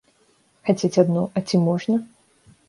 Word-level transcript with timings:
Хацець 0.69 0.99
адно, 1.03 1.23
а 1.35 1.45
ці 1.47 1.61
можна? 1.67 2.01